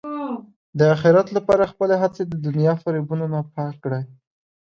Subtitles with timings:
[0.77, 4.03] د اخرت لپاره خپلې هڅې د دنیا فریبونو نه پاک کړئ.